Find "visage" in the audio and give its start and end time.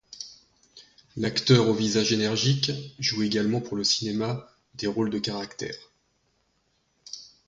1.75-2.11